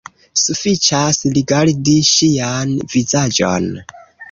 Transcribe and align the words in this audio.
Sufiĉas 0.43 1.19
rigardi 1.35 1.95
ŝian 2.13 2.75
vizaĝon. 2.97 3.71